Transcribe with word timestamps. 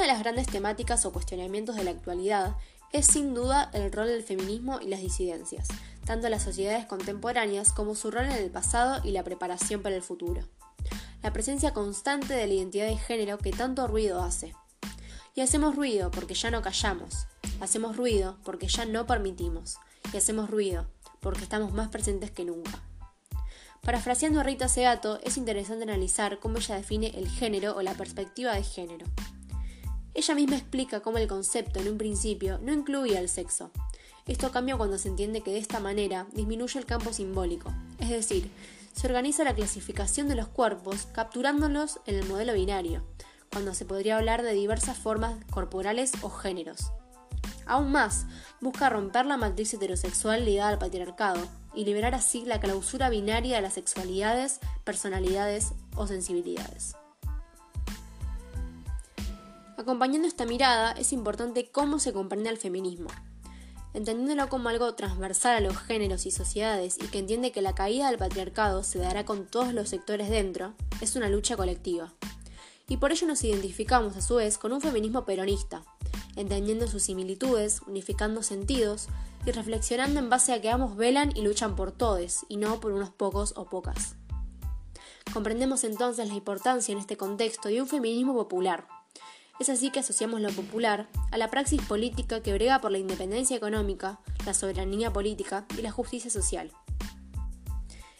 Una 0.00 0.06
de 0.06 0.14
las 0.14 0.22
grandes 0.22 0.46
temáticas 0.46 1.04
o 1.04 1.12
cuestionamientos 1.12 1.76
de 1.76 1.84
la 1.84 1.90
actualidad 1.90 2.56
es 2.90 3.04
sin 3.04 3.34
duda 3.34 3.70
el 3.74 3.92
rol 3.92 4.08
del 4.08 4.22
feminismo 4.22 4.80
y 4.80 4.88
las 4.88 5.02
disidencias, 5.02 5.68
tanto 6.06 6.26
en 6.26 6.30
las 6.30 6.42
sociedades 6.42 6.86
contemporáneas 6.86 7.70
como 7.72 7.94
su 7.94 8.10
rol 8.10 8.24
en 8.24 8.32
el 8.32 8.50
pasado 8.50 9.02
y 9.04 9.10
la 9.10 9.24
preparación 9.24 9.82
para 9.82 9.96
el 9.96 10.02
futuro. 10.02 10.40
La 11.22 11.34
presencia 11.34 11.74
constante 11.74 12.32
de 12.32 12.46
la 12.46 12.54
identidad 12.54 12.86
de 12.86 12.96
género 12.96 13.36
que 13.36 13.50
tanto 13.50 13.86
ruido 13.88 14.22
hace. 14.22 14.54
Y 15.34 15.42
hacemos 15.42 15.76
ruido 15.76 16.10
porque 16.10 16.32
ya 16.32 16.50
no 16.50 16.62
callamos, 16.62 17.26
hacemos 17.60 17.98
ruido 17.98 18.38
porque 18.42 18.68
ya 18.68 18.86
no 18.86 19.04
permitimos, 19.06 19.76
y 20.14 20.16
hacemos 20.16 20.48
ruido 20.48 20.86
porque 21.20 21.42
estamos 21.42 21.74
más 21.74 21.90
presentes 21.90 22.30
que 22.30 22.46
nunca. 22.46 22.82
Parafraseando 23.82 24.40
a 24.40 24.44
Rita 24.44 24.66
Segato, 24.66 25.20
es 25.22 25.36
interesante 25.36 25.82
analizar 25.82 26.38
cómo 26.38 26.56
ella 26.56 26.76
define 26.76 27.08
el 27.18 27.28
género 27.28 27.76
o 27.76 27.82
la 27.82 27.92
perspectiva 27.92 28.54
de 28.54 28.62
género. 28.62 29.04
Ella 30.14 30.34
misma 30.34 30.56
explica 30.56 31.00
cómo 31.00 31.18
el 31.18 31.28
concepto 31.28 31.80
en 31.80 31.88
un 31.88 31.98
principio 31.98 32.58
no 32.58 32.72
incluía 32.72 33.20
el 33.20 33.28
sexo. 33.28 33.70
Esto 34.26 34.50
cambia 34.50 34.76
cuando 34.76 34.98
se 34.98 35.08
entiende 35.08 35.40
que 35.40 35.52
de 35.52 35.58
esta 35.58 35.80
manera 35.80 36.26
disminuye 36.32 36.78
el 36.78 36.86
campo 36.86 37.12
simbólico, 37.12 37.72
es 37.98 38.10
decir, 38.10 38.50
se 38.92 39.06
organiza 39.06 39.44
la 39.44 39.54
clasificación 39.54 40.28
de 40.28 40.34
los 40.34 40.48
cuerpos 40.48 41.06
capturándolos 41.12 42.00
en 42.06 42.16
el 42.16 42.28
modelo 42.28 42.54
binario, 42.54 43.04
cuando 43.52 43.74
se 43.74 43.84
podría 43.84 44.16
hablar 44.16 44.42
de 44.42 44.52
diversas 44.52 44.98
formas 44.98 45.44
corporales 45.50 46.12
o 46.22 46.30
géneros. 46.30 46.92
Aún 47.66 47.92
más, 47.92 48.26
busca 48.60 48.88
romper 48.88 49.26
la 49.26 49.36
matriz 49.36 49.72
heterosexual 49.74 50.44
ligada 50.44 50.70
al 50.70 50.78
patriarcado 50.78 51.40
y 51.72 51.84
liberar 51.84 52.14
así 52.14 52.44
la 52.44 52.60
clausura 52.60 53.08
binaria 53.10 53.56
de 53.56 53.62
las 53.62 53.74
sexualidades, 53.74 54.58
personalidades 54.84 55.72
o 55.94 56.06
sensibilidades. 56.06 56.96
Acompañando 59.80 60.28
esta 60.28 60.44
mirada, 60.44 60.92
es 60.92 61.10
importante 61.10 61.70
cómo 61.72 62.00
se 62.00 62.12
comprende 62.12 62.50
el 62.50 62.58
feminismo. 62.58 63.08
Entendiéndolo 63.94 64.50
como 64.50 64.68
algo 64.68 64.94
transversal 64.94 65.56
a 65.56 65.60
los 65.60 65.78
géneros 65.78 66.26
y 66.26 66.30
sociedades 66.30 66.98
y 67.02 67.06
que 67.06 67.18
entiende 67.18 67.50
que 67.50 67.62
la 67.62 67.74
caída 67.74 68.08
del 68.08 68.18
patriarcado 68.18 68.82
se 68.82 68.98
dará 68.98 69.24
con 69.24 69.46
todos 69.46 69.72
los 69.72 69.88
sectores 69.88 70.28
dentro, 70.28 70.74
es 71.00 71.16
una 71.16 71.30
lucha 71.30 71.56
colectiva. 71.56 72.12
Y 72.88 72.98
por 72.98 73.10
ello 73.10 73.26
nos 73.26 73.42
identificamos 73.42 74.18
a 74.18 74.20
su 74.20 74.34
vez 74.34 74.58
con 74.58 74.72
un 74.72 74.82
feminismo 74.82 75.24
peronista, 75.24 75.82
entendiendo 76.36 76.86
sus 76.86 77.04
similitudes, 77.04 77.80
unificando 77.86 78.42
sentidos 78.42 79.08
y 79.46 79.50
reflexionando 79.52 80.20
en 80.20 80.28
base 80.28 80.52
a 80.52 80.60
que 80.60 80.68
ambos 80.68 80.94
velan 80.94 81.34
y 81.34 81.40
luchan 81.40 81.74
por 81.74 81.90
todos 81.90 82.44
y 82.50 82.58
no 82.58 82.80
por 82.80 82.92
unos 82.92 83.08
pocos 83.08 83.54
o 83.56 83.64
pocas. 83.64 84.16
Comprendemos 85.32 85.84
entonces 85.84 86.28
la 86.28 86.34
importancia 86.34 86.92
en 86.92 86.98
este 86.98 87.16
contexto 87.16 87.70
de 87.70 87.80
un 87.80 87.88
feminismo 87.88 88.34
popular, 88.34 88.99
es 89.60 89.68
así 89.68 89.90
que 89.90 90.00
asociamos 90.00 90.40
lo 90.40 90.50
popular 90.50 91.06
a 91.30 91.36
la 91.36 91.50
praxis 91.50 91.82
política 91.82 92.42
que 92.42 92.54
brega 92.54 92.80
por 92.80 92.90
la 92.90 92.98
independencia 92.98 93.56
económica, 93.56 94.18
la 94.46 94.54
soberanía 94.54 95.12
política 95.12 95.66
y 95.76 95.82
la 95.82 95.90
justicia 95.90 96.30
social. 96.30 96.72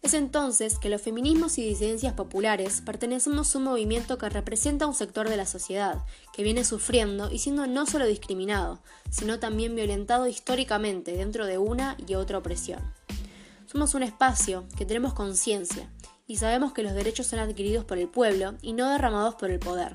Es 0.00 0.14
entonces 0.14 0.78
que 0.78 0.90
los 0.90 1.02
feminismos 1.02 1.58
y 1.58 1.64
disidencias 1.64 2.12
populares 2.12 2.82
pertenecemos 2.82 3.52
a 3.52 3.58
un 3.58 3.64
movimiento 3.64 4.16
que 4.16 4.28
representa 4.28 4.86
un 4.86 4.94
sector 4.94 5.28
de 5.28 5.36
la 5.36 5.46
sociedad, 5.46 6.04
que 6.32 6.44
viene 6.44 6.62
sufriendo 6.62 7.32
y 7.32 7.38
siendo 7.38 7.66
no 7.66 7.84
solo 7.86 8.06
discriminado, 8.06 8.80
sino 9.10 9.40
también 9.40 9.74
violentado 9.74 10.28
históricamente 10.28 11.16
dentro 11.16 11.46
de 11.46 11.58
una 11.58 11.96
y 12.06 12.14
otra 12.14 12.38
opresión. 12.38 12.80
Somos 13.66 13.94
un 13.94 14.04
espacio 14.04 14.66
que 14.76 14.86
tenemos 14.86 15.14
conciencia 15.14 15.90
y 16.26 16.36
sabemos 16.36 16.72
que 16.72 16.82
los 16.82 16.94
derechos 16.94 17.26
son 17.26 17.38
adquiridos 17.38 17.84
por 17.84 17.98
el 17.98 18.08
pueblo 18.08 18.54
y 18.62 18.74
no 18.74 18.90
derramados 18.90 19.34
por 19.34 19.50
el 19.50 19.58
poder, 19.58 19.94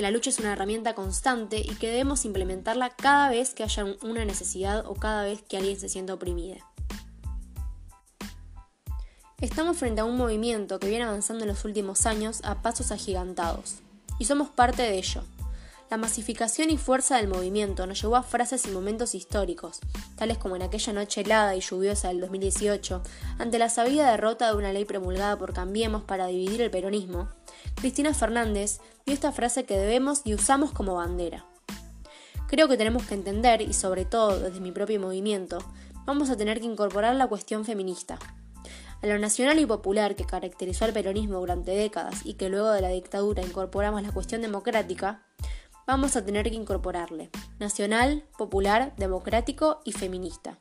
que 0.00 0.04
la 0.04 0.10
lucha 0.10 0.30
es 0.30 0.38
una 0.38 0.54
herramienta 0.54 0.94
constante 0.94 1.58
y 1.58 1.74
que 1.74 1.88
debemos 1.88 2.24
implementarla 2.24 2.88
cada 2.88 3.28
vez 3.28 3.52
que 3.52 3.64
haya 3.64 3.84
una 4.00 4.24
necesidad 4.24 4.86
o 4.86 4.94
cada 4.94 5.24
vez 5.24 5.42
que 5.42 5.58
alguien 5.58 5.78
se 5.78 5.90
sienta 5.90 6.14
oprimida. 6.14 6.56
Estamos 9.42 9.76
frente 9.76 10.00
a 10.00 10.06
un 10.06 10.16
movimiento 10.16 10.80
que 10.80 10.88
viene 10.88 11.04
avanzando 11.04 11.44
en 11.44 11.50
los 11.50 11.66
últimos 11.66 12.06
años 12.06 12.40
a 12.44 12.62
pasos 12.62 12.92
agigantados, 12.92 13.80
y 14.18 14.24
somos 14.24 14.48
parte 14.48 14.80
de 14.80 14.96
ello. 14.96 15.22
La 15.90 15.98
masificación 15.98 16.70
y 16.70 16.78
fuerza 16.78 17.18
del 17.18 17.28
movimiento 17.28 17.86
nos 17.86 18.00
llevó 18.00 18.16
a 18.16 18.22
frases 18.22 18.64
y 18.64 18.70
momentos 18.70 19.14
históricos, 19.14 19.80
tales 20.16 20.38
como 20.38 20.56
en 20.56 20.62
aquella 20.62 20.94
noche 20.94 21.20
helada 21.20 21.56
y 21.56 21.60
lluviosa 21.60 22.08
del 22.08 22.22
2018, 22.22 23.02
ante 23.38 23.58
la 23.58 23.68
sabida 23.68 24.10
derrota 24.10 24.46
de 24.46 24.56
una 24.56 24.72
ley 24.72 24.86
promulgada 24.86 25.36
por 25.36 25.52
Cambiemos 25.52 26.04
para 26.04 26.28
dividir 26.28 26.62
el 26.62 26.70
peronismo, 26.70 27.28
Cristina 27.76 28.14
Fernández 28.14 28.80
dio 29.06 29.14
esta 29.14 29.32
frase 29.32 29.64
que 29.64 29.78
debemos 29.78 30.22
y 30.24 30.34
usamos 30.34 30.72
como 30.72 30.94
bandera. 30.94 31.46
Creo 32.46 32.68
que 32.68 32.76
tenemos 32.76 33.04
que 33.04 33.14
entender, 33.14 33.62
y 33.62 33.72
sobre 33.72 34.04
todo 34.04 34.38
desde 34.40 34.60
mi 34.60 34.72
propio 34.72 35.00
movimiento, 35.00 35.58
vamos 36.04 36.30
a 36.30 36.36
tener 36.36 36.60
que 36.60 36.66
incorporar 36.66 37.14
la 37.14 37.28
cuestión 37.28 37.64
feminista. 37.64 38.18
A 39.02 39.06
lo 39.06 39.18
nacional 39.18 39.58
y 39.58 39.66
popular 39.66 40.14
que 40.14 40.26
caracterizó 40.26 40.84
al 40.84 40.92
peronismo 40.92 41.38
durante 41.38 41.70
décadas 41.70 42.26
y 42.26 42.34
que 42.34 42.48
luego 42.48 42.70
de 42.72 42.82
la 42.82 42.88
dictadura 42.88 43.42
incorporamos 43.42 44.02
la 44.02 44.12
cuestión 44.12 44.42
democrática, 44.42 45.22
vamos 45.86 46.16
a 46.16 46.24
tener 46.24 46.50
que 46.50 46.56
incorporarle 46.56 47.30
nacional, 47.58 48.24
popular, 48.36 48.94
democrático 48.96 49.80
y 49.84 49.92
feminista. 49.92 50.58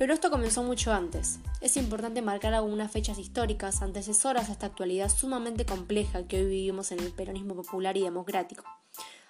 Pero 0.00 0.14
esto 0.14 0.30
comenzó 0.30 0.62
mucho 0.62 0.94
antes. 0.94 1.40
Es 1.60 1.76
importante 1.76 2.22
marcar 2.22 2.54
algunas 2.54 2.90
fechas 2.90 3.18
históricas 3.18 3.82
antecesoras 3.82 4.48
a 4.48 4.52
esta 4.52 4.64
actualidad 4.64 5.10
sumamente 5.10 5.66
compleja 5.66 6.26
que 6.26 6.38
hoy 6.38 6.46
vivimos 6.46 6.90
en 6.90 7.00
el 7.00 7.12
peronismo 7.12 7.54
popular 7.54 7.98
y 7.98 8.04
democrático. 8.04 8.64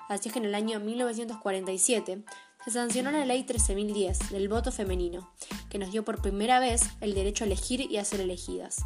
Así 0.09 0.29
es 0.29 0.33
que 0.33 0.39
en 0.39 0.45
el 0.45 0.55
año 0.55 0.79
1947 0.79 2.23
se 2.65 2.71
sancionó 2.71 3.11
la 3.11 3.25
ley 3.25 3.45
13.010 3.45 4.29
del 4.29 4.49
voto 4.49 4.71
femenino, 4.71 5.35
que 5.71 5.81
nos 5.81 5.91
dio 5.91 6.05
por 6.05 6.23
primera 6.23 6.61
vez 6.61 6.83
el 7.01 7.15
derecho 7.15 7.43
a 7.43 7.49
elegir 7.49 7.91
y 7.91 7.97
a 7.97 8.05
ser 8.05 8.21
elegidas. 8.21 8.85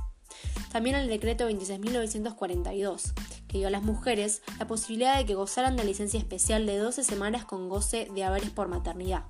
También 0.73 0.97
el 0.97 1.09
decreto 1.09 1.51
26.942, 1.51 3.13
que 3.47 3.59
dio 3.59 3.67
a 3.67 3.71
las 3.71 3.83
mujeres 3.83 4.41
la 4.59 4.67
posibilidad 4.67 5.19
de 5.19 5.27
que 5.27 5.35
gozaran 5.35 5.77
de 5.77 5.85
licencia 5.85 6.19
especial 6.19 6.65
de 6.65 6.79
12 6.79 7.05
semanas 7.05 7.45
con 7.45 7.69
goce 7.69 8.09
de 8.15 8.25
haberes 8.25 8.49
por 8.49 8.69
maternidad. 8.69 9.25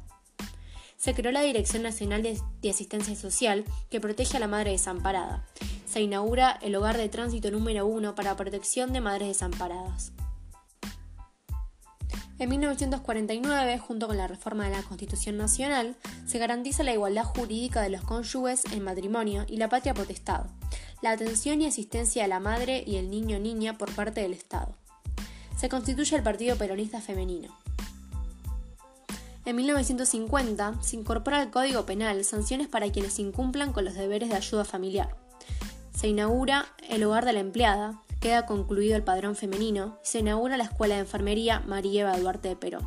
Se 0.97 1.15
creó 1.15 1.33
la 1.33 1.43
Dirección 1.43 1.83
Nacional 1.83 2.23
de, 2.23 2.71
Asistencia 2.71 3.15
Social 3.15 3.65
que 3.91 4.01
protege 4.01 4.37
a 4.37 4.41
la 4.41 4.49
madre 4.49 4.71
desamparada. 4.71 5.47
Se 5.87 6.01
inaugura 6.01 6.59
el 6.63 6.75
hogar 6.77 6.97
de 6.97 7.09
tránsito 7.09 7.51
número 7.51 7.87
1 7.87 8.15
para 8.15 8.37
protección 8.37 8.93
de 8.93 9.01
madres 9.01 9.29
desamparadas. 9.29 10.13
En 12.39 12.49
1949, 12.49 13.79
junto 13.79 14.09
con 14.09 14.17
la 14.17 14.27
reforma 14.27 14.65
de 14.65 14.75
la 14.77 14.83
Constitución 14.83 15.37
Nacional, 15.37 15.97
se 16.27 16.39
garantiza 16.39 16.83
la 16.83 16.93
igualdad 16.93 17.25
jurídica 17.25 17.81
de 17.81 17.91
los 17.91 18.03
cónyuges 18.03 18.65
en 18.73 18.83
matrimonio 18.83 19.45
y 19.47 19.57
la 19.57 19.69
patria 19.69 19.95
potestad, 19.95 20.47
la 21.01 21.13
atención 21.13 21.63
y 21.63 21.67
asistencia 21.67 22.25
a 22.25 22.29
la 22.29 22.41
madre 22.41 22.83
y 22.85 22.97
el 22.97 23.09
niño 23.09 23.39
niña 23.39 23.79
por 23.79 23.95
parte 23.95 24.21
del 24.23 24.33
Estado. 24.33 24.77
Se 25.57 25.69
constituye 25.69 26.17
el 26.17 26.25
Partido 26.25 26.57
Peronista 26.57 27.01
Femenino. 27.01 27.64
En 29.47 29.57
1950 29.57 30.83
se 30.83 30.97
incorpora 30.97 31.41
al 31.41 31.51
Código 31.51 31.85
Penal 31.85 32.25
sanciones 32.25 32.67
para 32.67 32.91
quienes 32.91 33.19
incumplan 33.19 33.73
con 33.73 33.85
los 33.85 33.95
deberes 33.95 34.31
de 34.31 34.37
ayuda 34.37 34.65
familiar. 34.65 35.17
Se 35.95 36.09
inaugura 36.09 36.67
el 36.89 37.05
hogar 37.05 37.25
de 37.25 37.35
la 37.35 37.41
empleada, 37.41 38.03
queda 38.21 38.47
concluido 38.47 38.97
el 38.97 39.05
padrón 39.05 39.37
femenino 39.37 39.99
y 40.03 40.09
se 40.09 40.21
inaugura 40.21 40.57
la 40.57 40.65
Escuela 40.65 40.95
de 40.95 41.03
Enfermería 41.03 41.61
María 41.61 42.03
Eva 42.03 42.19
Duarte 42.19 42.49
de 42.49 42.57
Perón. 42.57 42.87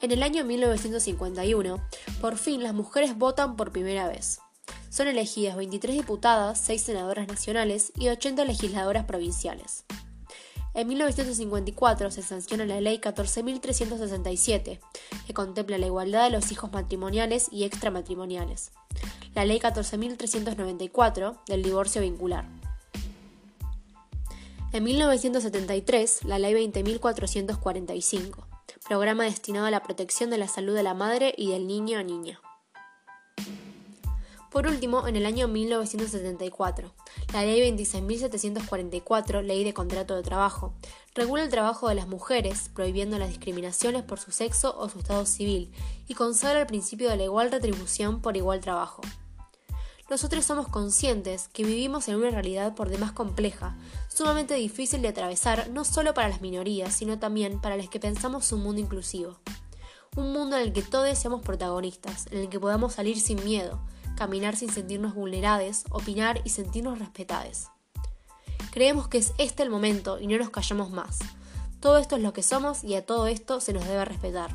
En 0.00 0.12
el 0.12 0.22
año 0.22 0.44
1951, 0.44 1.80
por 2.20 2.36
fin 2.36 2.62
las 2.62 2.74
mujeres 2.74 3.16
votan 3.16 3.56
por 3.56 3.72
primera 3.72 4.08
vez. 4.08 4.40
Son 4.88 5.08
elegidas 5.08 5.56
23 5.56 5.96
diputadas, 5.96 6.58
6 6.60 6.82
senadoras 6.82 7.28
nacionales 7.28 7.92
y 7.96 8.08
80 8.08 8.44
legisladoras 8.44 9.04
provinciales. 9.04 9.85
En 10.76 10.88
1954 10.88 12.10
se 12.10 12.22
sanciona 12.22 12.66
la 12.66 12.82
Ley 12.82 12.98
14.367, 12.98 14.78
que 15.26 15.32
contempla 15.32 15.78
la 15.78 15.86
igualdad 15.86 16.24
de 16.24 16.36
los 16.36 16.52
hijos 16.52 16.70
matrimoniales 16.70 17.48
y 17.50 17.64
extramatrimoniales. 17.64 18.72
La 19.34 19.46
Ley 19.46 19.58
14.394 19.58 21.38
del 21.46 21.62
divorcio 21.62 22.02
vincular. 22.02 22.44
En 24.74 24.84
1973, 24.84 26.24
la 26.24 26.38
Ley 26.38 26.52
20.445, 26.52 28.44
programa 28.86 29.24
destinado 29.24 29.64
a 29.64 29.70
la 29.70 29.82
protección 29.82 30.28
de 30.28 30.36
la 30.36 30.46
salud 30.46 30.74
de 30.74 30.82
la 30.82 30.92
madre 30.92 31.34
y 31.38 31.52
del 31.52 31.66
niño 31.66 32.00
o 32.00 32.02
niña. 32.02 32.38
Por 34.56 34.68
último, 34.68 35.06
en 35.06 35.16
el 35.16 35.26
año 35.26 35.48
1974, 35.48 36.90
la 37.34 37.42
Ley 37.44 37.60
26.744, 37.76 39.42
Ley 39.42 39.64
de 39.64 39.74
Contrato 39.74 40.16
de 40.16 40.22
Trabajo, 40.22 40.72
regula 41.14 41.42
el 41.42 41.50
trabajo 41.50 41.90
de 41.90 41.94
las 41.94 42.08
mujeres, 42.08 42.70
prohibiendo 42.72 43.18
las 43.18 43.28
discriminaciones 43.28 44.02
por 44.02 44.18
su 44.18 44.30
sexo 44.30 44.74
o 44.78 44.88
su 44.88 45.00
estado 45.00 45.26
civil, 45.26 45.70
y 46.08 46.14
consagra 46.14 46.62
el 46.62 46.66
principio 46.66 47.10
de 47.10 47.18
la 47.18 47.24
igual 47.24 47.52
retribución 47.52 48.22
por 48.22 48.38
igual 48.38 48.62
trabajo. 48.62 49.02
nosotros 50.08 50.46
somos 50.46 50.68
conscientes 50.68 51.48
que 51.48 51.62
vivimos 51.62 52.08
en 52.08 52.16
una 52.16 52.30
realidad 52.30 52.74
por 52.74 52.88
demás 52.88 53.12
compleja, 53.12 53.76
sumamente 54.08 54.54
difícil 54.54 55.02
de 55.02 55.08
atravesar 55.08 55.68
no 55.68 55.84
solo 55.84 56.14
para 56.14 56.30
las 56.30 56.40
minorías, 56.40 56.94
sino 56.94 57.18
también 57.18 57.60
para 57.60 57.76
las 57.76 57.90
que 57.90 58.00
pensamos 58.00 58.50
un 58.52 58.62
mundo 58.62 58.80
inclusivo. 58.80 59.36
Un 60.16 60.32
mundo 60.32 60.56
en 60.56 60.62
el 60.62 60.72
que 60.72 60.80
todos 60.80 61.18
seamos 61.18 61.42
protagonistas, 61.42 62.26
en 62.30 62.38
el 62.38 62.48
que 62.48 62.58
podamos 62.58 62.94
salir 62.94 63.20
sin 63.20 63.44
miedo, 63.44 63.82
caminar 64.16 64.56
sin 64.56 64.72
sentirnos 64.72 65.14
vulnerados, 65.14 65.84
opinar 65.90 66.40
y 66.44 66.50
sentirnos 66.50 66.98
respetados. 66.98 67.68
Creemos 68.72 69.08
que 69.08 69.18
es 69.18 69.32
este 69.38 69.62
el 69.62 69.70
momento 69.70 70.18
y 70.18 70.26
no 70.26 70.36
nos 70.36 70.50
callamos 70.50 70.90
más. 70.90 71.18
Todo 71.80 71.98
esto 71.98 72.16
es 72.16 72.22
lo 72.22 72.32
que 72.32 72.42
somos 72.42 72.82
y 72.82 72.94
a 72.94 73.06
todo 73.06 73.26
esto 73.26 73.60
se 73.60 73.72
nos 73.72 73.86
debe 73.86 74.04
respetar. 74.04 74.50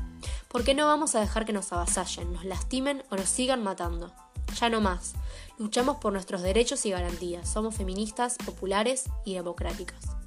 Porque 0.48 0.74
no 0.74 0.86
vamos 0.86 1.16
a 1.16 1.22
dejar 1.22 1.46
que 1.46 1.54
nos 1.54 1.72
avasallen, 1.72 2.34
nos 2.34 2.44
lastimen 2.44 3.04
o 3.10 3.16
nos 3.16 3.30
sigan 3.30 3.64
matando. 3.64 4.12
Ya 4.60 4.70
no 4.70 4.82
más. 4.82 5.14
Luchamos 5.58 5.98
por 5.98 6.12
nuestros 6.12 6.42
derechos 6.42 6.86
y 6.86 6.92
garantías. 6.92 7.48
Somos 7.50 7.76
feministas, 7.76 8.36
populares 8.46 9.06
y 9.24 9.36
democráticas. 9.36 10.21